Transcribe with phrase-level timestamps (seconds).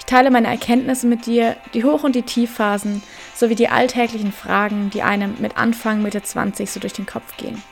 [0.00, 3.02] Ich teile meine Erkenntnisse mit dir, die Hoch- und die Tiefphasen,
[3.36, 7.62] sowie die alltäglichen Fragen, die einem mit Anfang, Mitte 20 so durch den Kopf gehen.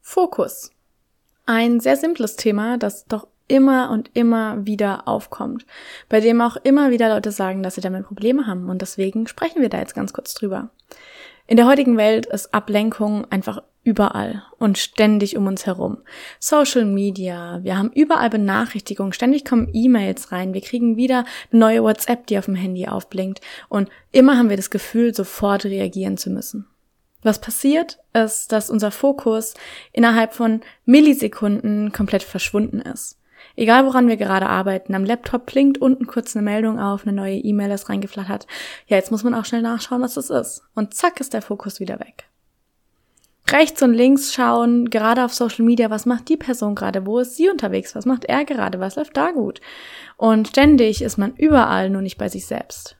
[0.00, 0.70] Fokus.
[1.44, 5.66] Ein sehr simples Thema, das doch immer und immer wieder aufkommt,
[6.08, 9.60] bei dem auch immer wieder Leute sagen, dass sie damit Probleme haben und deswegen sprechen
[9.60, 10.70] wir da jetzt ganz kurz drüber.
[11.50, 15.96] In der heutigen Welt ist Ablenkung einfach überall und ständig um uns herum.
[16.38, 21.82] Social Media, wir haben überall Benachrichtigungen, ständig kommen E-Mails rein, wir kriegen wieder eine neue
[21.82, 23.40] WhatsApp, die auf dem Handy aufblinkt
[23.70, 26.66] und immer haben wir das Gefühl, sofort reagieren zu müssen.
[27.22, 29.54] Was passiert, ist, dass unser Fokus
[29.94, 33.17] innerhalb von Millisekunden komplett verschwunden ist.
[33.56, 37.36] Egal woran wir gerade arbeiten, am Laptop blinkt unten kurz eine Meldung auf, eine neue
[37.36, 38.46] E-Mail ist reingeflattert.
[38.86, 40.62] Ja, jetzt muss man auch schnell nachschauen, was das ist.
[40.74, 42.28] Und zack ist der Fokus wieder weg.
[43.50, 47.36] Rechts und links schauen, gerade auf Social Media, was macht die Person gerade, wo ist
[47.36, 49.62] sie unterwegs, was macht er gerade, was läuft da gut.
[50.18, 52.97] Und ständig ist man überall, nur nicht bei sich selbst.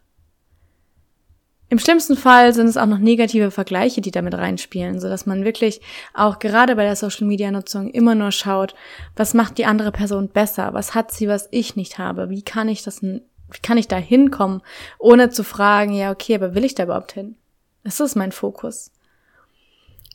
[1.70, 5.44] Im schlimmsten Fall sind es auch noch negative Vergleiche, die damit reinspielen, so dass man
[5.44, 5.82] wirklich
[6.14, 8.74] auch gerade bei der Social Media Nutzung immer nur schaut,
[9.16, 12.68] was macht die andere Person besser, was hat sie, was ich nicht habe, wie kann
[12.68, 13.20] ich das, wie
[13.62, 14.62] kann ich da hinkommen,
[14.98, 17.36] ohne zu fragen, ja, okay, aber will ich da überhaupt hin?
[17.84, 18.90] Das ist mein Fokus.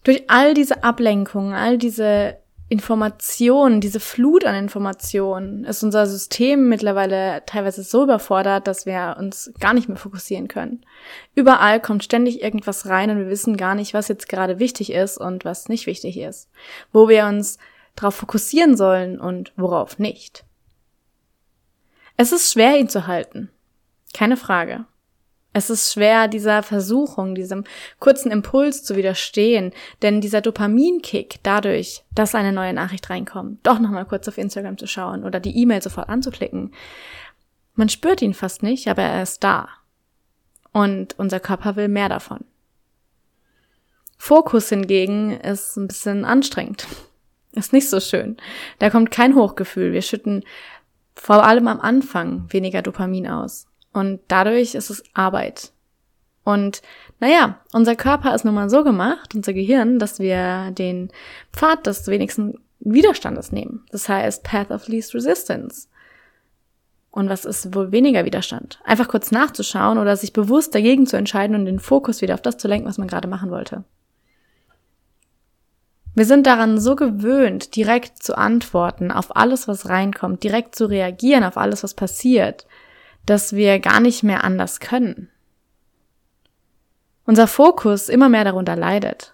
[0.04, 2.38] Durch all diese Ablenkungen, all diese
[2.70, 9.52] Informationen, diese Flut an Informationen, ist unser System mittlerweile teilweise so überfordert, dass wir uns
[9.60, 10.86] gar nicht mehr fokussieren können.
[11.36, 15.18] Überall kommt ständig irgendwas rein und wir wissen gar nicht, was jetzt gerade wichtig ist
[15.18, 16.50] und was nicht wichtig ist.
[16.92, 17.60] Wo wir uns
[17.96, 20.46] darauf fokussieren sollen und worauf nicht.
[22.18, 23.50] Es ist schwer, ihn zu halten.
[24.14, 24.86] Keine Frage.
[25.54, 27.64] Es ist schwer, dieser Versuchung, diesem
[28.00, 29.72] kurzen Impuls zu widerstehen,
[30.02, 34.88] denn dieser Dopaminkick dadurch, dass eine neue Nachricht reinkommt, doch nochmal kurz auf Instagram zu
[34.88, 36.74] schauen oder die E-Mail sofort anzuklicken,
[37.76, 39.70] man spürt ihn fast nicht, aber er ist da.
[40.72, 42.46] Und unser Körper will mehr davon.
[44.18, 46.88] Fokus hingegen ist ein bisschen anstrengend.
[47.52, 48.38] Ist nicht so schön.
[48.80, 49.92] Da kommt kein Hochgefühl.
[49.92, 50.44] Wir schütten
[51.14, 53.68] vor allem am Anfang weniger Dopamin aus.
[53.94, 55.72] Und dadurch ist es Arbeit.
[56.44, 56.82] Und
[57.20, 61.10] naja, unser Körper ist nun mal so gemacht, unser Gehirn, dass wir den
[61.54, 63.86] Pfad des wenigsten Widerstandes nehmen.
[63.92, 65.88] Das heißt Path of Least Resistance.
[67.12, 68.80] Und was ist wohl weniger Widerstand?
[68.84, 72.58] Einfach kurz nachzuschauen oder sich bewusst dagegen zu entscheiden und den Fokus wieder auf das
[72.58, 73.84] zu lenken, was man gerade machen wollte.
[76.16, 81.44] Wir sind daran so gewöhnt, direkt zu antworten auf alles, was reinkommt, direkt zu reagieren
[81.44, 82.68] auf alles, was passiert,
[83.26, 85.30] dass wir gar nicht mehr anders können.
[87.26, 89.34] Unser Fokus immer mehr darunter leidet.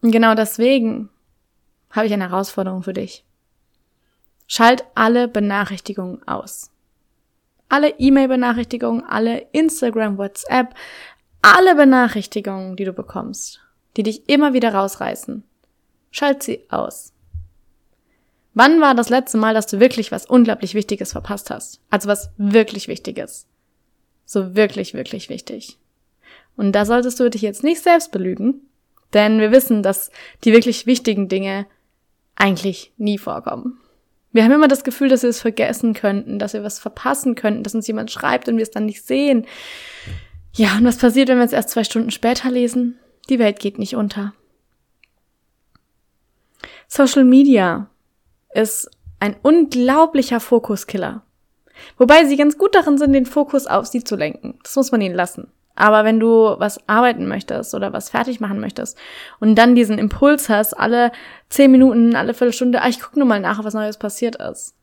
[0.00, 1.08] Und genau deswegen
[1.90, 3.24] habe ich eine Herausforderung für dich.
[4.46, 6.70] Schalt alle Benachrichtigungen aus.
[7.68, 10.74] Alle E-Mail-Benachrichtigungen, alle Instagram, WhatsApp,
[11.42, 13.60] alle Benachrichtigungen, die du bekommst,
[13.96, 15.44] die dich immer wieder rausreißen.
[16.10, 17.12] Schalt sie aus.
[18.58, 21.80] Wann war das letzte Mal, dass du wirklich was unglaublich Wichtiges verpasst hast?
[21.90, 23.46] Also was wirklich Wichtiges.
[24.24, 25.78] So wirklich, wirklich wichtig.
[26.56, 28.62] Und da solltest du dich jetzt nicht selbst belügen,
[29.12, 30.10] denn wir wissen, dass
[30.42, 31.68] die wirklich wichtigen Dinge
[32.34, 33.78] eigentlich nie vorkommen.
[34.32, 37.62] Wir haben immer das Gefühl, dass wir es vergessen könnten, dass wir was verpassen könnten,
[37.62, 39.46] dass uns jemand schreibt und wir es dann nicht sehen.
[40.52, 42.98] Ja, und was passiert, wenn wir es erst zwei Stunden später lesen?
[43.28, 44.34] Die Welt geht nicht unter.
[46.88, 47.88] Social Media
[48.58, 51.22] ist ein unglaublicher Fokuskiller.
[51.96, 54.58] Wobei sie ganz gut darin sind, den Fokus auf sie zu lenken.
[54.64, 55.52] Das muss man ihnen lassen.
[55.76, 58.98] Aber wenn du was arbeiten möchtest oder was fertig machen möchtest
[59.38, 61.12] und dann diesen Impuls hast, alle
[61.50, 64.74] zehn Minuten, alle Viertelstunde, ah, ich guck nur mal nach, was Neues passiert ist.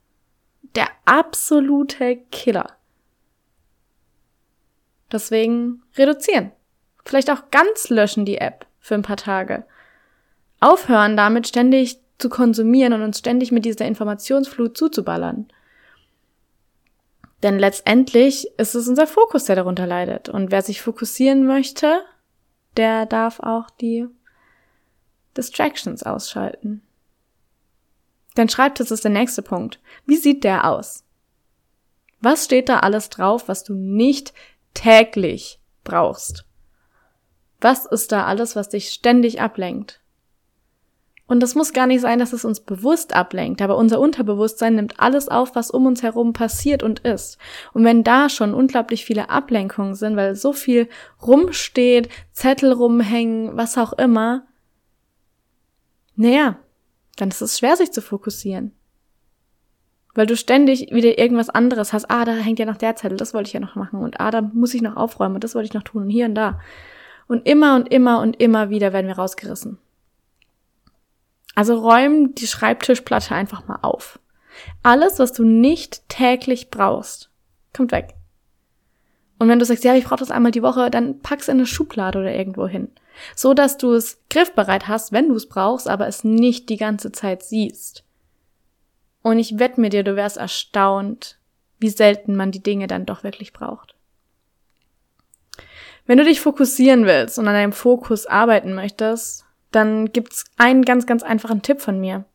[0.75, 2.67] Der absolute Killer.
[5.11, 6.53] Deswegen reduzieren.
[7.03, 9.65] Vielleicht auch ganz löschen die App für ein paar Tage.
[10.61, 15.47] Aufhören damit ständig zu konsumieren und uns ständig mit dieser Informationsflut zuzuballern.
[17.43, 20.29] Denn letztendlich ist es unser Fokus, der darunter leidet.
[20.29, 22.01] Und wer sich fokussieren möchte,
[22.77, 24.07] der darf auch die
[25.37, 26.81] Distractions ausschalten.
[28.35, 29.79] Dein Schreibtisch ist der nächste Punkt.
[30.05, 31.03] Wie sieht der aus?
[32.21, 34.33] Was steht da alles drauf, was du nicht
[34.75, 36.45] täglich brauchst.
[37.59, 40.01] Was ist da alles, was dich ständig ablenkt?
[41.27, 44.99] Und das muss gar nicht sein, dass es uns bewusst ablenkt, aber unser Unterbewusstsein nimmt
[44.99, 47.39] alles auf, was um uns herum passiert und ist.
[47.73, 50.87] Und wenn da schon unglaublich viele Ablenkungen sind, weil so viel
[51.25, 54.45] rumsteht, Zettel rumhängen, was auch immer,
[56.15, 56.59] naja,
[57.15, 58.71] dann ist es schwer, sich zu fokussieren.
[60.13, 62.09] Weil du ständig wieder irgendwas anderes hast.
[62.09, 63.99] Ah, da hängt ja noch der Zettel, das wollte ich ja noch machen.
[63.99, 66.35] Und ah, da muss ich noch aufräumen das wollte ich noch tun und hier und
[66.35, 66.59] da.
[67.27, 69.79] Und immer und immer und immer wieder werden wir rausgerissen.
[71.55, 74.19] Also räum die Schreibtischplatte einfach mal auf.
[74.83, 77.29] Alles, was du nicht täglich brauchst,
[77.73, 78.13] kommt weg.
[79.39, 81.65] Und wenn du sagst, ja, ich brauche das einmal die Woche, dann pack's in eine
[81.65, 82.89] Schublade oder irgendwo hin.
[83.35, 87.11] So dass du es griffbereit hast, wenn du es brauchst, aber es nicht die ganze
[87.11, 88.03] Zeit siehst.
[89.21, 91.37] Und ich wette mir dir, du wärst erstaunt,
[91.79, 93.95] wie selten man die Dinge dann doch wirklich braucht.
[96.05, 99.44] Wenn du dich fokussieren willst und an deinem Fokus arbeiten möchtest,
[99.75, 102.25] dann gibt's einen ganz, ganz einfachen Tipp von mir.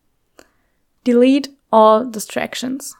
[1.06, 2.96] Delete all distractions.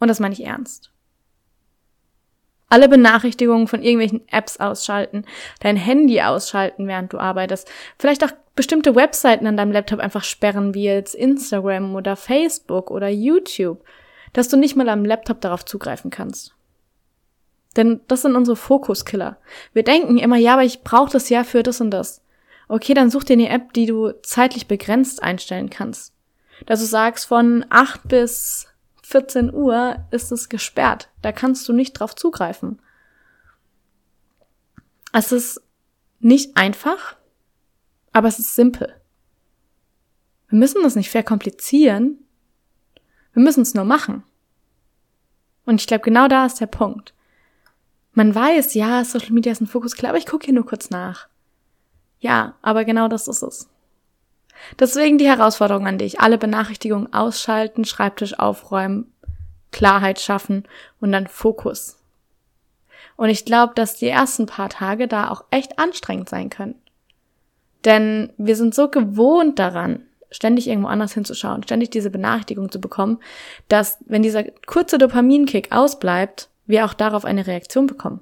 [0.00, 0.90] Und das meine ich ernst.
[2.70, 5.24] Alle Benachrichtigungen von irgendwelchen Apps ausschalten,
[5.60, 10.74] dein Handy ausschalten, während du arbeitest, vielleicht auch bestimmte Webseiten an deinem Laptop einfach sperren,
[10.74, 13.82] wie jetzt Instagram oder Facebook oder YouTube,
[14.34, 16.57] dass du nicht mal am Laptop darauf zugreifen kannst.
[17.78, 19.38] Denn das sind unsere Fokuskiller.
[19.72, 22.22] Wir denken immer, ja, aber ich brauche das ja für das und das.
[22.66, 26.12] Okay, dann such dir eine App, die du zeitlich begrenzt einstellen kannst.
[26.66, 28.66] Dass du sagst, von 8 bis
[29.04, 31.08] 14 Uhr ist es gesperrt.
[31.22, 32.82] Da kannst du nicht drauf zugreifen.
[35.12, 35.62] Es ist
[36.18, 37.16] nicht einfach,
[38.12, 38.92] aber es ist simpel.
[40.48, 42.18] Wir müssen das nicht verkomplizieren.
[43.34, 44.24] Wir müssen es nur machen.
[45.64, 47.14] Und ich glaube, genau da ist der Punkt.
[48.18, 50.90] Man weiß, ja, Social Media ist ein Fokus, klar, aber ich gucke hier nur kurz
[50.90, 51.28] nach.
[52.18, 53.68] Ja, aber genau das ist es.
[54.76, 56.18] Deswegen die Herausforderung an dich.
[56.18, 59.12] Alle Benachrichtigungen ausschalten, Schreibtisch aufräumen,
[59.70, 60.64] Klarheit schaffen
[60.98, 61.96] und dann Fokus.
[63.14, 66.74] Und ich glaube, dass die ersten paar Tage da auch echt anstrengend sein können.
[67.84, 73.20] Denn wir sind so gewohnt daran, ständig irgendwo anders hinzuschauen, ständig diese Benachrichtigung zu bekommen,
[73.68, 78.20] dass wenn dieser kurze Dopaminkick ausbleibt, wir auch darauf eine Reaktion bekommen.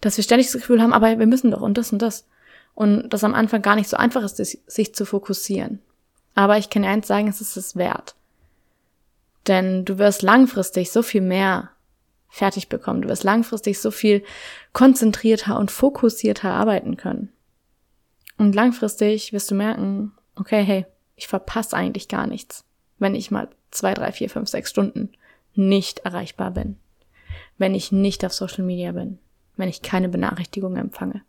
[0.00, 2.26] Dass wir ständig das Gefühl haben, aber wir müssen doch und das und das.
[2.74, 5.80] Und das am Anfang gar nicht so einfach ist, sich zu fokussieren.
[6.34, 8.14] Aber ich kann eins sagen, es ist es wert.
[9.46, 11.70] Denn du wirst langfristig so viel mehr
[12.28, 13.02] fertig bekommen.
[13.02, 14.24] Du wirst langfristig so viel
[14.72, 17.32] konzentrierter und fokussierter arbeiten können.
[18.36, 22.64] Und langfristig wirst du merken, okay, hey, ich verpasse eigentlich gar nichts,
[22.98, 25.12] wenn ich mal zwei, drei, vier, fünf, sechs Stunden
[25.54, 26.76] nicht erreichbar bin
[27.58, 29.18] wenn ich nicht auf Social Media bin,
[29.56, 31.22] wenn ich keine Benachrichtigungen empfange.